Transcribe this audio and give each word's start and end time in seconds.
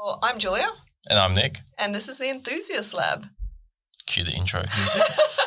Well, 0.00 0.18
I'm 0.22 0.38
Julia, 0.38 0.68
And 1.08 1.18
I'm 1.18 1.34
Nik. 1.34 1.58
and 1.78 1.94
this 1.94 2.08
is 2.08 2.18
the 2.18 2.28
Enthusiast 2.30 2.94
Lab. 2.94 3.26
Cue 4.06 4.24
the 4.24 4.32
intro 4.32 4.60
music. 4.76 5.02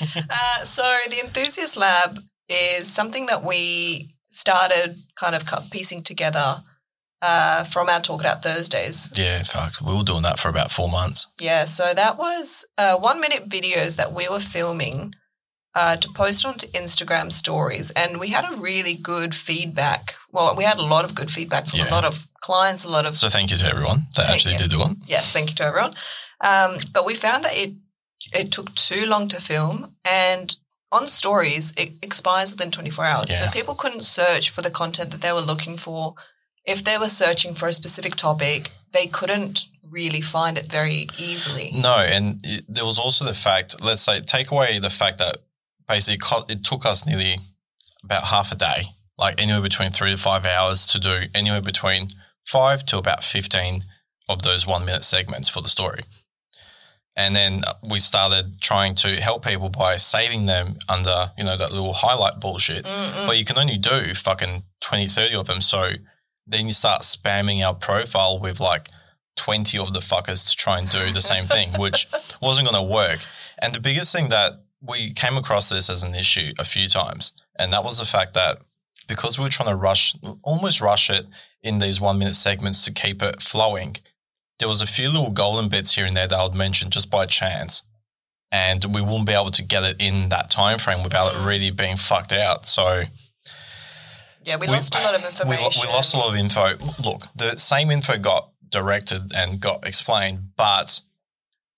Uh, 0.30 0.64
so, 0.64 0.82
the 1.10 1.20
Enthusiast 1.24 1.76
Lab 1.76 2.18
is 2.48 2.86
something 2.86 3.26
that 3.26 3.42
we 3.42 4.08
started 4.30 4.96
kind 5.14 5.34
of 5.34 5.42
piecing 5.70 6.02
together 6.02 6.56
uh, 7.22 7.64
from 7.64 7.88
our 7.88 8.00
Talk 8.00 8.20
It 8.20 8.26
Out 8.26 8.42
Thursdays. 8.42 9.10
yeah, 9.16 9.42
fuck. 9.42 9.74
We 9.86 9.94
were 9.96 10.02
doing 10.04 10.22
that 10.22 10.38
for 10.38 10.48
about 10.48 10.70
four 10.70 10.88
months. 10.90 11.26
Yeah, 11.40 11.64
so 11.64 11.94
that 11.94 12.18
was 12.18 12.64
uh, 12.78 12.96
one 12.96 13.20
minute 13.20 13.48
videos 13.48 13.96
that 13.96 14.12
we 14.12 14.28
were 14.28 14.40
filming 14.40 15.14
uh, 15.74 15.96
to 15.96 16.08
post 16.14 16.44
onto 16.46 16.66
Instagram 16.68 17.32
stories. 17.32 17.90
And 17.92 18.18
we 18.20 18.28
had 18.28 18.44
a 18.44 18.56
really 18.60 18.94
good 18.94 19.34
feedback. 19.34 20.14
Well, 20.32 20.54
we 20.56 20.64
had 20.64 20.78
a 20.78 20.84
lot 20.84 21.04
of 21.04 21.14
good 21.14 21.30
feedback 21.30 21.66
from 21.66 21.80
a 21.80 21.90
lot 21.90 22.04
of 22.04 22.28
clients, 22.40 22.84
a 22.84 22.88
lot 22.88 23.08
of 23.08 23.16
So 23.16 23.28
thank 23.28 23.50
you 23.50 23.58
to 23.58 23.66
everyone 23.66 24.06
that 24.16 24.30
actually 24.30 24.52
you. 24.52 24.58
did 24.58 24.70
do 24.70 24.78
one. 24.78 24.96
Yes, 25.06 25.32
thank 25.32 25.50
you 25.50 25.56
to 25.56 25.64
everyone. 25.64 25.94
Um, 26.42 26.78
but 26.92 27.04
we 27.06 27.14
found 27.14 27.44
that 27.44 27.56
it 27.56 27.72
it 28.32 28.52
took 28.52 28.74
too 28.74 29.06
long 29.06 29.28
to 29.28 29.40
film, 29.40 29.96
and 30.04 30.56
on 30.92 31.06
stories 31.06 31.72
it 31.76 31.90
expires 32.02 32.52
within 32.52 32.70
24 32.70 33.04
hours. 33.04 33.38
So 33.38 33.50
people 33.50 33.74
couldn't 33.74 34.02
search 34.02 34.50
for 34.50 34.62
the 34.62 34.70
content 34.70 35.10
that 35.10 35.20
they 35.20 35.32
were 35.32 35.40
looking 35.40 35.76
for. 35.76 36.14
If 36.64 36.82
they 36.84 36.98
were 36.98 37.08
searching 37.08 37.54
for 37.54 37.68
a 37.68 37.72
specific 37.72 38.16
topic, 38.16 38.70
they 38.92 39.06
couldn't 39.06 39.66
really 39.90 40.20
find 40.20 40.58
it 40.58 40.70
very 40.70 41.06
easily. 41.18 41.70
No, 41.74 41.96
and 41.98 42.40
it, 42.44 42.64
there 42.68 42.84
was 42.84 42.98
also 42.98 43.24
the 43.24 43.34
fact, 43.34 43.76
let's 43.82 44.02
say, 44.02 44.20
take 44.20 44.50
away 44.50 44.78
the 44.78 44.90
fact 44.90 45.18
that 45.18 45.38
basically 45.88 46.18
it 46.48 46.64
took 46.64 46.84
us 46.84 47.06
nearly 47.06 47.36
about 48.02 48.24
half 48.24 48.52
a 48.52 48.56
day, 48.56 48.82
like 49.18 49.40
anywhere 49.40 49.62
between 49.62 49.90
three 49.90 50.10
to 50.10 50.16
five 50.16 50.44
hours 50.44 50.86
to 50.88 50.98
do 50.98 51.22
anywhere 51.34 51.62
between 51.62 52.08
five 52.44 52.84
to 52.86 52.98
about 52.98 53.22
15 53.22 53.82
of 54.28 54.42
those 54.42 54.66
one 54.66 54.84
minute 54.84 55.04
segments 55.04 55.48
for 55.48 55.60
the 55.60 55.68
story. 55.68 56.02
And 57.16 57.34
then 57.34 57.62
we 57.82 57.98
started 57.98 58.60
trying 58.60 58.94
to 58.96 59.20
help 59.20 59.46
people 59.46 59.70
by 59.70 59.96
saving 59.96 60.46
them 60.46 60.76
under, 60.88 61.32
you 61.38 61.44
know, 61.44 61.56
that 61.56 61.72
little 61.72 61.94
highlight 61.94 62.40
bullshit. 62.40 62.84
Mm-mm. 62.84 63.26
But 63.26 63.38
you 63.38 63.44
can 63.44 63.58
only 63.58 63.78
do 63.78 64.14
fucking 64.14 64.64
20, 64.80 65.06
30 65.06 65.34
of 65.34 65.46
them. 65.46 65.62
So 65.62 65.92
then 66.46 66.66
you 66.66 66.72
start 66.72 67.02
spamming 67.02 67.66
our 67.66 67.74
profile 67.74 68.38
with 68.38 68.60
like 68.60 68.90
20 69.36 69.78
of 69.78 69.94
the 69.94 70.00
fuckers 70.00 70.48
to 70.48 70.56
try 70.56 70.78
and 70.78 70.88
do 70.88 71.10
the 71.12 71.20
same 71.20 71.44
thing, 71.44 71.70
which 71.78 72.06
wasn't 72.42 72.68
going 72.68 72.80
to 72.80 72.92
work. 72.92 73.20
And 73.58 73.74
the 73.74 73.80
biggest 73.80 74.14
thing 74.14 74.28
that 74.28 74.52
we 74.82 75.12
came 75.12 75.36
across 75.36 75.68
this 75.68 75.88
as 75.88 76.02
an 76.02 76.14
issue 76.14 76.52
a 76.58 76.64
few 76.64 76.88
times, 76.88 77.32
and 77.58 77.72
that 77.72 77.84
was 77.84 77.98
the 77.98 78.04
fact 78.04 78.34
that 78.34 78.58
because 79.08 79.38
we 79.38 79.44
were 79.44 79.50
trying 79.50 79.70
to 79.70 79.76
rush, 79.76 80.14
almost 80.42 80.80
rush 80.80 81.10
it 81.10 81.26
in 81.62 81.78
these 81.78 82.00
one 82.00 82.18
minute 82.18 82.34
segments 82.34 82.84
to 82.84 82.92
keep 82.92 83.22
it 83.22 83.40
flowing, 83.40 83.96
there 84.58 84.68
was 84.68 84.80
a 84.80 84.86
few 84.86 85.08
little 85.08 85.30
golden 85.30 85.68
bits 85.68 85.94
here 85.94 86.06
and 86.06 86.16
there 86.16 86.28
that 86.28 86.38
I 86.38 86.42
would 86.44 86.54
mention 86.54 86.90
just 86.90 87.10
by 87.10 87.26
chance. 87.26 87.82
And 88.52 88.84
we 88.94 89.00
wouldn't 89.00 89.26
be 89.26 89.32
able 89.32 89.50
to 89.50 89.62
get 89.62 89.82
it 89.82 89.96
in 90.00 90.28
that 90.28 90.50
time 90.50 90.78
frame 90.78 91.02
without 91.02 91.34
it 91.34 91.38
mm. 91.38 91.46
really 91.46 91.70
being 91.70 91.96
fucked 91.96 92.32
out. 92.32 92.66
So 92.66 93.02
yeah, 94.44 94.56
we, 94.56 94.68
we- 94.68 94.72
lost 94.74 94.94
a 94.94 95.02
lot 95.04 95.14
of 95.14 95.22
we, 95.22 95.28
information. 95.28 95.64
lo- 95.64 95.88
we 95.88 95.92
lost 95.92 96.14
a 96.14 96.18
lot 96.18 96.32
of 96.32 96.36
info. 96.36 96.76
Look, 97.02 97.28
the 97.34 97.56
same 97.56 97.90
info 97.90 98.18
got 98.18 98.50
directed 98.70 99.32
and 99.34 99.60
got 99.60 99.86
explained, 99.86 100.50
but 100.56 101.00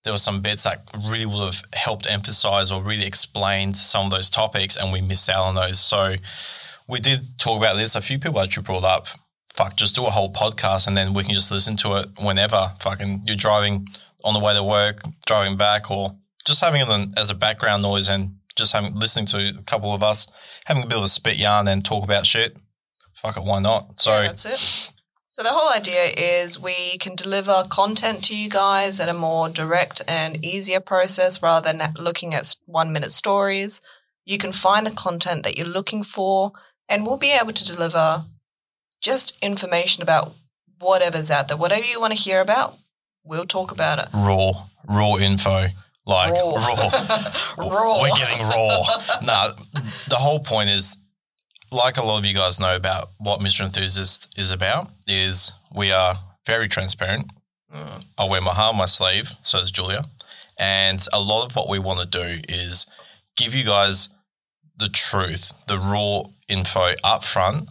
there 0.04 0.12
were 0.12 0.18
some 0.18 0.40
bits 0.40 0.62
that 0.64 0.82
really 1.08 1.26
would 1.26 1.44
have 1.44 1.62
helped 1.72 2.10
emphasize 2.10 2.70
or 2.70 2.82
really 2.82 3.06
explained 3.06 3.76
some 3.76 4.06
of 4.06 4.10
those 4.10 4.30
topics, 4.30 4.76
and 4.76 4.92
we 4.92 5.00
missed 5.00 5.28
out 5.28 5.44
on 5.44 5.54
those. 5.54 5.80
So 5.80 6.14
we 6.86 7.00
did 7.00 7.38
talk 7.38 7.58
about 7.58 7.76
this. 7.76 7.94
A 7.94 8.00
few 8.00 8.18
people 8.18 8.40
actually 8.40 8.62
brought 8.62 8.84
up, 8.84 9.06
fuck, 9.58 9.74
just 9.74 9.96
do 9.96 10.06
a 10.06 10.10
whole 10.10 10.32
podcast 10.32 10.86
and 10.86 10.96
then 10.96 11.12
we 11.12 11.24
can 11.24 11.34
just 11.34 11.50
listen 11.50 11.76
to 11.76 11.94
it 11.96 12.08
whenever. 12.22 12.72
Fucking, 12.80 13.24
you're 13.26 13.36
driving 13.36 13.88
on 14.22 14.32
the 14.32 14.40
way 14.40 14.54
to 14.54 14.62
work, 14.62 15.02
driving 15.26 15.56
back, 15.56 15.90
or 15.90 16.16
just 16.46 16.62
having 16.62 16.80
it 16.80 17.12
as 17.18 17.28
a 17.28 17.34
background 17.34 17.82
noise 17.82 18.08
and 18.08 18.36
just 18.54 18.72
having 18.72 18.94
listening 18.94 19.26
to 19.26 19.58
a 19.58 19.62
couple 19.64 19.92
of 19.92 20.02
us 20.02 20.28
having 20.66 20.84
a 20.84 20.86
bit 20.86 20.98
of 20.98 21.04
a 21.04 21.08
spit 21.08 21.36
yarn 21.36 21.66
and 21.66 21.84
talk 21.84 22.04
about 22.04 22.24
shit. 22.26 22.56
Fuck 23.14 23.36
it, 23.36 23.42
why 23.42 23.60
not? 23.60 24.00
So 24.00 24.12
yeah, 24.12 24.28
that's 24.28 24.44
it. 24.44 24.92
So 25.28 25.42
the 25.42 25.50
whole 25.50 25.76
idea 25.76 26.04
is 26.16 26.60
we 26.60 26.98
can 26.98 27.14
deliver 27.16 27.64
content 27.68 28.24
to 28.24 28.36
you 28.36 28.48
guys 28.48 29.00
at 29.00 29.08
a 29.08 29.14
more 29.14 29.48
direct 29.48 30.02
and 30.06 30.44
easier 30.44 30.80
process 30.80 31.42
rather 31.42 31.72
than 31.72 31.94
looking 31.94 32.34
at 32.34 32.54
one 32.66 32.92
minute 32.92 33.12
stories. 33.12 33.80
You 34.24 34.38
can 34.38 34.52
find 34.52 34.86
the 34.86 34.90
content 34.90 35.42
that 35.44 35.56
you're 35.56 35.66
looking 35.66 36.02
for 36.02 36.52
and 36.88 37.04
we'll 37.04 37.18
be 37.18 37.32
able 37.32 37.52
to 37.52 37.64
deliver 37.64 38.24
just 39.00 39.38
information 39.42 40.02
about 40.02 40.32
whatever's 40.78 41.30
out 41.30 41.48
there. 41.48 41.56
Whatever 41.56 41.84
you 41.84 42.00
want 42.00 42.12
to 42.12 42.18
hear 42.18 42.40
about, 42.40 42.76
we'll 43.24 43.46
talk 43.46 43.72
about 43.72 43.98
it. 43.98 44.06
raw, 44.14 44.52
raw 44.88 45.16
info, 45.16 45.66
like 46.06 46.32
Raw. 46.32 46.52
raw. 46.54 46.90
Raw. 47.58 48.00
We're 48.02 48.16
getting 48.16 48.46
raw. 48.46 48.84
no, 49.22 49.52
the 50.08 50.16
whole 50.16 50.40
point 50.40 50.70
is, 50.70 50.96
like 51.70 51.98
a 51.98 52.02
lot 52.04 52.18
of 52.18 52.24
you 52.24 52.34
guys 52.34 52.58
know 52.58 52.74
about 52.74 53.10
what 53.18 53.40
Mr. 53.40 53.60
Enthusiast 53.64 54.32
is 54.38 54.50
about, 54.50 54.90
is 55.06 55.52
we 55.74 55.92
are 55.92 56.14
very 56.46 56.68
transparent. 56.68 57.26
Mm. 57.74 58.04
I 58.16 58.24
wear 58.24 58.40
my 58.40 58.52
heart 58.52 58.72
on 58.72 58.78
my 58.78 58.86
sleeve, 58.86 59.32
so 59.42 59.58
does 59.60 59.70
Julia. 59.70 60.04
And 60.58 61.04
a 61.12 61.20
lot 61.20 61.44
of 61.44 61.54
what 61.54 61.68
we 61.68 61.78
want 61.78 62.00
to 62.00 62.06
do 62.06 62.40
is 62.48 62.86
give 63.36 63.54
you 63.54 63.64
guys 63.64 64.08
the 64.78 64.88
truth, 64.88 65.52
the 65.66 65.78
raw 65.78 66.22
info 66.48 66.92
up 67.04 67.22
front. 67.24 67.68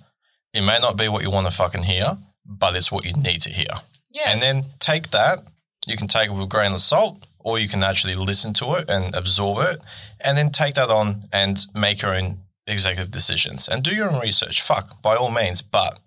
It 0.57 0.61
may 0.63 0.79
not 0.79 0.97
be 0.97 1.07
what 1.07 1.21
you 1.21 1.29
want 1.29 1.45
to 1.47 1.53
fucking 1.53 1.83
hear, 1.83 2.17
but 2.43 2.75
it's 2.75 2.91
what 2.91 3.05
you 3.05 3.13
need 3.13 3.41
to 3.43 3.49
hear. 3.49 3.75
Yes. 4.11 4.29
And 4.29 4.41
then 4.41 4.63
take 4.79 5.09
that. 5.11 5.39
You 5.85 5.95
can 5.95 6.07
take 6.07 6.29
it 6.29 6.33
with 6.33 6.41
a 6.41 6.47
grain 6.47 6.73
of 6.73 6.81
salt, 6.81 7.23
or 7.37 7.59
you 7.59 7.69
can 7.69 7.83
actually 7.83 8.15
listen 8.15 8.53
to 8.53 8.73
it 8.73 8.89
and 8.89 9.13
absorb 9.13 9.59
it, 9.59 9.79
and 10.19 10.35
then 10.35 10.49
take 10.49 10.73
that 10.73 10.89
on 10.89 11.25
and 11.31 11.59
make 11.75 12.01
your 12.01 12.15
own 12.15 12.39
executive 12.65 13.11
decisions 13.11 13.67
and 13.67 13.83
do 13.83 13.93
your 13.93 14.11
own 14.11 14.19
research. 14.19 14.61
Fuck, 14.63 14.99
by 15.03 15.15
all 15.15 15.29
means. 15.29 15.61
But 15.61 15.99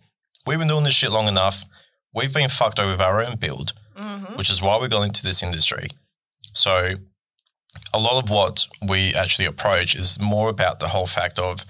we've 0.46 0.58
been 0.58 0.66
doing 0.66 0.82
this 0.84 0.94
shit 0.94 1.12
long 1.12 1.28
enough. 1.28 1.64
We've 2.12 2.34
been 2.34 2.50
fucked 2.50 2.80
over 2.80 2.90
with 2.92 3.00
our 3.00 3.22
own 3.24 3.36
build, 3.36 3.72
Mhm. 3.96 4.36
which 4.36 4.50
is 4.50 4.60
why 4.60 4.78
we 4.78 4.88
got 4.88 5.02
into 5.02 5.22
this 5.22 5.44
industry. 5.44 5.90
So, 6.54 6.94
a 7.94 7.98
lot 8.00 8.20
of 8.22 8.30
what 8.30 8.66
we 8.84 9.14
actually 9.14 9.44
approach 9.46 9.94
is 9.94 10.18
more 10.18 10.48
about 10.48 10.80
the 10.80 10.88
whole 10.88 11.06
fact 11.06 11.38
of 11.38 11.64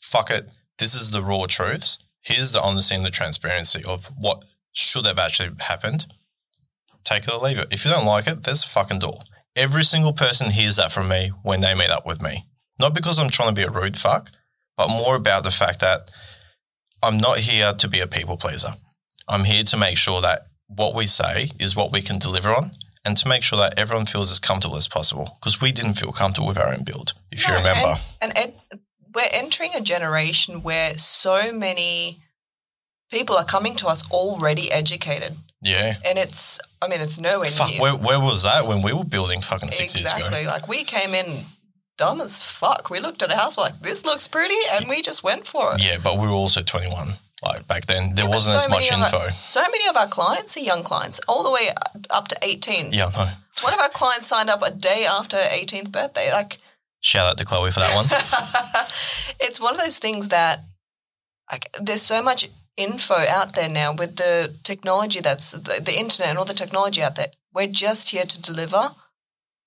fuck 0.00 0.30
it, 0.30 0.50
this 0.78 0.94
is 0.96 1.10
the 1.10 1.22
raw 1.22 1.46
truths. 1.46 1.98
Here's 2.24 2.52
the 2.52 2.62
honesty 2.62 2.94
and 2.94 3.04
the 3.04 3.10
transparency 3.10 3.84
of 3.84 4.06
what 4.18 4.44
should 4.72 5.06
have 5.06 5.18
actually 5.18 5.50
happened. 5.60 6.06
Take 7.04 7.24
it 7.24 7.34
or 7.34 7.38
leave 7.38 7.58
it. 7.58 7.68
If 7.70 7.84
you 7.84 7.90
don't 7.90 8.06
like 8.06 8.26
it, 8.26 8.44
there's 8.44 8.64
a 8.64 8.68
fucking 8.68 9.00
door. 9.00 9.20
Every 9.54 9.84
single 9.84 10.14
person 10.14 10.50
hears 10.50 10.76
that 10.76 10.90
from 10.90 11.08
me 11.08 11.32
when 11.42 11.60
they 11.60 11.74
meet 11.74 11.90
up 11.90 12.06
with 12.06 12.22
me. 12.22 12.46
Not 12.80 12.94
because 12.94 13.18
I'm 13.18 13.28
trying 13.28 13.50
to 13.50 13.54
be 13.54 13.62
a 13.62 13.70
rude 13.70 13.98
fuck, 13.98 14.30
but 14.76 14.88
more 14.88 15.14
about 15.14 15.44
the 15.44 15.50
fact 15.50 15.80
that 15.80 16.10
I'm 17.02 17.18
not 17.18 17.40
here 17.40 17.72
to 17.74 17.88
be 17.88 18.00
a 18.00 18.06
people 18.06 18.38
pleaser. 18.38 18.74
I'm 19.28 19.44
here 19.44 19.62
to 19.62 19.76
make 19.76 19.98
sure 19.98 20.22
that 20.22 20.46
what 20.66 20.94
we 20.94 21.06
say 21.06 21.50
is 21.60 21.76
what 21.76 21.92
we 21.92 22.00
can 22.00 22.18
deliver 22.18 22.50
on 22.50 22.72
and 23.04 23.16
to 23.18 23.28
make 23.28 23.42
sure 23.42 23.58
that 23.58 23.78
everyone 23.78 24.06
feels 24.06 24.32
as 24.32 24.38
comfortable 24.38 24.76
as 24.76 24.88
possible 24.88 25.36
because 25.38 25.60
we 25.60 25.72
didn't 25.72 25.94
feel 25.94 26.12
comfortable 26.12 26.48
with 26.48 26.58
our 26.58 26.72
own 26.72 26.84
build, 26.84 27.12
if 27.30 27.46
you 27.46 27.54
remember. 27.54 27.96
And, 28.20 28.36
and 28.36 28.52
we're 29.14 29.28
entering 29.32 29.70
a 29.74 29.80
generation 29.80 30.62
where 30.62 30.96
so 30.98 31.52
many 31.52 32.20
people 33.10 33.36
are 33.36 33.44
coming 33.44 33.76
to 33.76 33.86
us 33.86 34.08
already 34.10 34.70
educated. 34.72 35.32
yeah. 35.62 35.94
And 36.06 36.18
it's, 36.18 36.58
I 36.82 36.88
mean, 36.88 37.00
it's 37.00 37.20
nowhere 37.20 37.48
Fuck, 37.48 37.70
near. 37.70 37.80
where, 37.80 37.94
where 37.96 38.20
was 38.20 38.42
that 38.42 38.66
when 38.66 38.82
we 38.82 38.92
were 38.92 39.04
building 39.04 39.40
fucking 39.40 39.70
six 39.70 39.94
years 39.94 40.10
exactly. 40.12 40.46
Like 40.46 40.66
we 40.68 40.84
came 40.84 41.14
in 41.14 41.44
dumb 41.96 42.20
as 42.20 42.44
fuck. 42.44 42.90
We 42.90 42.98
looked 43.00 43.22
at 43.22 43.30
a 43.30 43.36
house, 43.36 43.56
we're 43.56 43.64
like, 43.64 43.78
this 43.80 44.04
looks 44.04 44.26
pretty, 44.26 44.56
and 44.72 44.88
we 44.88 45.00
just 45.00 45.22
went 45.22 45.46
for 45.46 45.74
it. 45.74 45.84
Yeah, 45.84 45.98
but 46.02 46.18
we 46.18 46.26
were 46.26 46.32
also 46.32 46.60
21. 46.62 47.08
Like 47.44 47.68
back 47.68 47.86
then, 47.86 48.14
there 48.14 48.24
Yeah, 48.24 48.30
wasn't 48.30 48.58
so 48.60 48.64
as 48.66 48.68
much 48.68 48.90
info. 48.90 49.18
Our, 49.18 49.30
so 49.32 49.60
many 49.62 49.86
of 49.86 49.96
our 49.96 50.08
clients 50.08 50.56
are 50.56 50.60
young 50.60 50.82
clients, 50.82 51.20
all 51.28 51.42
the 51.44 51.50
way 51.52 51.68
up 52.10 52.26
to 52.28 52.36
18. 52.42 52.92
Yeah, 52.92 53.10
no. 53.14 53.28
One 53.62 53.74
of 53.74 53.78
our 53.80 53.90
clients 53.90 54.26
signed 54.26 54.50
up 54.50 54.62
a 54.62 54.70
day 54.72 55.06
after 55.06 55.36
18th 55.36 55.92
birthday. 55.92 56.32
Like, 56.32 56.58
Shout 57.04 57.26
out 57.26 57.36
to 57.36 57.44
Chloe 57.44 57.70
for 57.70 57.80
that 57.80 57.94
one. 57.94 58.06
it's 59.38 59.60
one 59.60 59.74
of 59.74 59.80
those 59.80 59.98
things 59.98 60.28
that 60.28 60.60
like 61.52 61.68
there's 61.78 62.00
so 62.00 62.22
much 62.22 62.48
info 62.78 63.14
out 63.28 63.54
there 63.54 63.68
now 63.68 63.92
with 63.92 64.16
the 64.16 64.54
technology 64.62 65.20
that's 65.20 65.52
the, 65.52 65.82
the 65.84 65.98
internet 65.98 66.30
and 66.30 66.38
all 66.38 66.46
the 66.46 66.54
technology 66.54 67.02
out 67.02 67.14
there 67.14 67.26
We're 67.52 67.66
just 67.66 68.08
here 68.08 68.24
to 68.24 68.40
deliver 68.40 68.92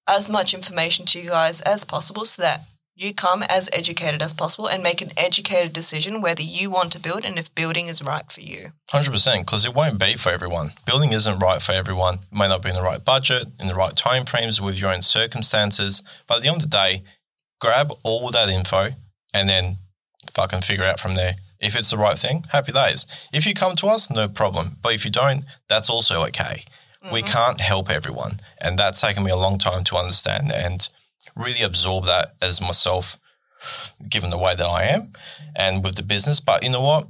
as 0.09 0.27
much 0.27 0.55
information 0.55 1.05
to 1.05 1.19
you 1.19 1.29
guys 1.29 1.61
as 1.61 1.83
possible 1.83 2.25
so 2.25 2.41
that 2.41 2.61
you 2.95 3.13
come 3.13 3.43
as 3.43 3.69
educated 3.71 4.23
as 4.23 4.33
possible 4.33 4.67
and 4.67 4.81
make 4.81 5.03
an 5.03 5.11
educated 5.15 5.71
decision 5.71 6.19
whether 6.19 6.41
you 6.41 6.71
want 6.71 6.91
to 6.93 6.99
build 6.99 7.23
and 7.23 7.37
if 7.37 7.53
building 7.53 7.87
is 7.87 8.01
right 8.01 8.31
for 8.31 8.41
you. 8.41 8.71
100% 8.91 9.41
because 9.41 9.63
it 9.63 9.75
won't 9.75 9.99
be 9.99 10.15
for 10.15 10.31
everyone. 10.31 10.71
Building 10.87 11.11
isn't 11.11 11.37
right 11.37 11.61
for 11.61 11.73
everyone. 11.73 12.15
It 12.15 12.37
may 12.37 12.47
not 12.47 12.63
be 12.63 12.69
in 12.69 12.75
the 12.75 12.81
right 12.81 13.05
budget, 13.05 13.49
in 13.59 13.67
the 13.67 13.75
right 13.75 13.95
time 13.95 14.25
frames 14.25 14.59
with 14.59 14.79
your 14.79 14.91
own 14.91 15.03
circumstances. 15.03 16.01
But 16.27 16.37
at 16.37 16.41
the 16.41 16.47
end 16.47 16.63
of 16.63 16.71
the 16.71 16.75
day, 16.75 17.03
grab 17.59 17.91
all 18.03 18.29
that 18.31 18.49
info 18.49 18.89
and 19.33 19.49
then 19.49 19.77
fucking 20.31 20.61
figure 20.61 20.85
out 20.85 20.99
from 20.99 21.15
there. 21.15 21.35
If 21.59 21.75
it's 21.75 21.89
the 21.89 21.97
right 21.97 22.17
thing, 22.17 22.45
happy 22.51 22.71
days. 22.71 23.07
If 23.33 23.47
you 23.47 23.53
come 23.53 23.75
to 23.77 23.87
us, 23.87 24.11
no 24.11 24.27
problem. 24.27 24.77
But 24.81 24.93
if 24.93 25.05
you 25.05 25.11
don't, 25.11 25.43
that's 25.67 25.89
also 25.89 26.23
okay. 26.25 26.65
We 27.11 27.21
mm-hmm. 27.21 27.33
can't 27.33 27.61
help 27.61 27.89
everyone. 27.89 28.39
And 28.59 28.77
that's 28.77 29.01
taken 29.01 29.23
me 29.23 29.31
a 29.31 29.35
long 29.35 29.57
time 29.57 29.83
to 29.85 29.95
understand 29.95 30.51
and 30.51 30.87
really 31.35 31.61
absorb 31.61 32.05
that 32.05 32.35
as 32.41 32.61
myself, 32.61 33.19
given 34.07 34.29
the 34.29 34.37
way 34.37 34.55
that 34.55 34.65
I 34.65 34.83
am 34.83 35.13
and 35.55 35.83
with 35.83 35.95
the 35.95 36.03
business. 36.03 36.39
But 36.39 36.63
you 36.63 36.69
know 36.69 36.83
what? 36.83 37.07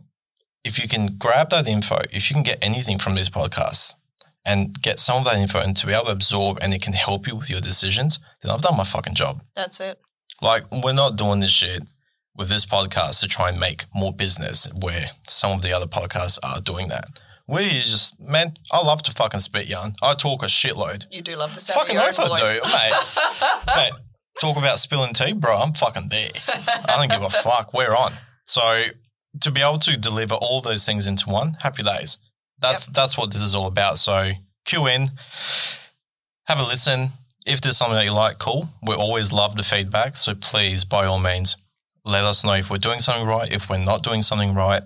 If 0.63 0.81
you 0.81 0.87
can 0.87 1.17
grab 1.17 1.49
that 1.49 1.67
info, 1.67 2.01
if 2.11 2.29
you 2.29 2.33
can 2.33 2.43
get 2.43 2.59
anything 2.61 2.99
from 2.99 3.15
these 3.15 3.29
podcasts 3.29 3.95
and 4.45 4.81
get 4.81 4.99
some 4.99 5.19
of 5.19 5.25
that 5.25 5.37
info 5.37 5.59
and 5.59 5.75
to 5.77 5.87
be 5.87 5.93
able 5.93 6.05
to 6.05 6.11
absorb 6.11 6.57
and 6.61 6.73
it 6.73 6.81
can 6.81 6.93
help 6.93 7.27
you 7.27 7.35
with 7.35 7.49
your 7.49 7.61
decisions, 7.61 8.19
then 8.41 8.51
I've 8.51 8.61
done 8.61 8.77
my 8.77 8.83
fucking 8.83 9.15
job. 9.15 9.41
That's 9.55 9.79
it. 9.79 9.99
Like, 10.41 10.63
we're 10.83 10.93
not 10.93 11.15
doing 11.15 11.39
this 11.39 11.51
shit 11.51 11.83
with 12.35 12.49
this 12.49 12.65
podcast 12.65 13.19
to 13.21 13.27
try 13.27 13.49
and 13.49 13.59
make 13.59 13.85
more 13.95 14.13
business 14.13 14.71
where 14.73 15.07
some 15.27 15.51
of 15.51 15.61
the 15.61 15.73
other 15.73 15.87
podcasts 15.87 16.37
are 16.43 16.61
doing 16.61 16.87
that. 16.89 17.19
We're 17.47 17.63
just, 17.63 18.19
man, 18.19 18.57
I 18.71 18.85
love 18.85 19.01
to 19.03 19.11
fucking 19.11 19.39
spit 19.39 19.67
yarn. 19.67 19.93
I 20.01 20.13
talk 20.13 20.43
a 20.43 20.47
shitload. 20.47 21.05
You 21.11 21.21
do 21.21 21.35
love 21.35 21.55
the 21.55 21.61
sound 21.61 21.79
Fucking 21.79 21.97
oath 21.97 22.19
I 22.19 22.35
do, 22.35 22.59
mate. 22.63 23.91
mate. 23.93 24.01
Talk 24.39 24.57
about 24.57 24.77
spilling 24.79 25.13
tea, 25.13 25.33
bro. 25.33 25.55
I'm 25.55 25.73
fucking 25.73 26.09
there. 26.09 26.29
I 26.47 26.95
don't 26.97 27.09
give 27.09 27.23
a 27.23 27.29
fuck. 27.29 27.73
We're 27.73 27.95
on. 27.95 28.11
So 28.43 28.83
to 29.41 29.51
be 29.51 29.61
able 29.61 29.79
to 29.79 29.97
deliver 29.97 30.35
all 30.35 30.61
those 30.61 30.85
things 30.85 31.07
into 31.07 31.29
one, 31.29 31.53
happy 31.61 31.83
days. 31.83 32.17
That's 32.59 32.87
that's 32.87 33.17
what 33.17 33.31
this 33.31 33.41
is 33.41 33.55
all 33.55 33.67
about. 33.67 33.99
So 33.99 34.31
cue 34.65 34.87
in, 34.87 35.09
have 36.45 36.59
a 36.59 36.63
listen. 36.63 37.09
If 37.47 37.61
there's 37.61 37.77
something 37.77 37.95
that 37.95 38.03
you 38.03 38.11
like, 38.11 38.39
cool. 38.39 38.69
We 38.85 38.93
always 38.93 39.31
love 39.31 39.55
the 39.55 39.63
feedback. 39.63 40.17
So 40.17 40.35
please, 40.35 40.83
by 40.83 41.05
all 41.05 41.19
means, 41.19 41.55
let 42.03 42.25
us 42.25 42.43
know 42.43 42.55
if 42.55 42.69
we're 42.69 42.77
doing 42.77 42.99
something 42.99 43.25
right. 43.25 43.49
If 43.51 43.69
we're 43.69 43.83
not 43.83 44.03
doing 44.03 44.21
something 44.21 44.53
right, 44.53 44.83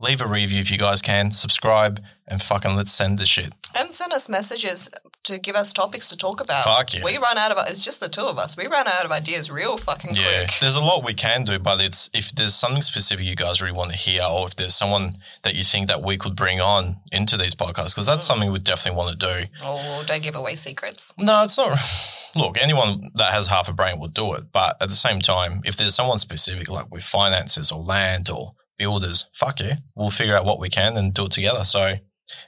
leave 0.00 0.20
a 0.20 0.26
review 0.26 0.60
if 0.60 0.70
you 0.70 0.78
guys 0.78 1.02
can. 1.02 1.30
Subscribe 1.30 2.00
and 2.26 2.42
fucking 2.42 2.74
let's 2.74 2.92
send 2.92 3.18
the 3.18 3.26
shit. 3.26 3.52
And 3.74 3.92
send 3.92 4.12
us 4.12 4.28
messages 4.28 4.88
to 5.24 5.38
give 5.38 5.56
us 5.56 5.72
topics 5.72 6.08
to 6.10 6.16
talk 6.16 6.40
about. 6.40 6.64
Fuck 6.64 6.94
yeah. 6.94 7.02
We 7.02 7.18
run 7.18 7.38
out 7.38 7.50
of 7.50 7.66
it's 7.68 7.84
just 7.84 8.00
the 8.00 8.08
two 8.08 8.22
of 8.22 8.38
us. 8.38 8.56
We 8.56 8.66
run 8.66 8.86
out 8.86 9.04
of 9.04 9.10
ideas 9.10 9.50
real 9.50 9.78
fucking 9.78 10.14
Yeah, 10.14 10.44
quick. 10.44 10.50
there's 10.60 10.76
a 10.76 10.80
lot 10.80 11.04
we 11.04 11.14
can 11.14 11.44
do, 11.44 11.58
but 11.58 11.80
it's 11.80 12.08
if 12.12 12.32
there's 12.34 12.54
something 12.54 12.82
specific 12.82 13.26
you 13.26 13.34
guys 13.34 13.60
really 13.60 13.76
want 13.76 13.90
to 13.90 13.96
hear, 13.96 14.22
or 14.22 14.46
if 14.46 14.56
there's 14.56 14.74
someone 14.74 15.14
that 15.42 15.54
you 15.54 15.62
think 15.62 15.88
that 15.88 16.02
we 16.02 16.16
could 16.16 16.36
bring 16.36 16.60
on 16.60 16.98
into 17.10 17.36
these 17.36 17.54
podcasts, 17.54 17.94
because 17.94 18.06
that's 18.06 18.24
mm. 18.24 18.28
something 18.28 18.52
we 18.52 18.58
definitely 18.58 18.98
want 18.98 19.18
to 19.18 19.26
do. 19.26 19.48
Oh, 19.62 20.04
don't 20.06 20.22
give 20.22 20.36
away 20.36 20.56
secrets. 20.56 21.12
No, 21.18 21.42
it's 21.42 21.58
not. 21.58 21.76
Look, 22.36 22.60
anyone 22.60 23.10
that 23.14 23.32
has 23.32 23.48
half 23.48 23.68
a 23.68 23.72
brain 23.72 23.98
will 23.98 24.08
do 24.08 24.34
it, 24.34 24.52
but 24.52 24.76
at 24.80 24.88
the 24.88 24.94
same 24.94 25.20
time, 25.20 25.62
if 25.64 25.76
there's 25.76 25.94
someone 25.94 26.18
specific, 26.18 26.68
like 26.68 26.90
with 26.90 27.04
finances 27.04 27.70
or 27.72 27.80
land 27.80 28.28
or 28.28 28.54
builders, 28.78 29.26
fuck 29.34 29.60
yeah, 29.60 29.76
we'll 29.94 30.10
figure 30.10 30.36
out 30.36 30.44
what 30.44 30.60
we 30.60 30.68
can 30.68 30.96
and 30.96 31.14
do 31.14 31.26
it 31.26 31.32
together. 31.32 31.64
So, 31.64 31.96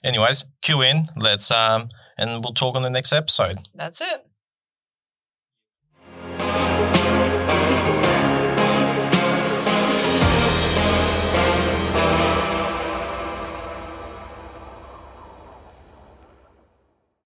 anyways, 0.05 0.45
cue 0.63 0.83
in, 0.83 1.07
let's 1.17 1.51
um, 1.51 1.89
and 2.19 2.43
we'll 2.43 2.55
talk 2.55 2.77
on 2.77 2.83
the 2.83 2.91
next 2.91 3.13
episode. 3.13 3.59
That's 3.75 4.01
it. 4.01 4.26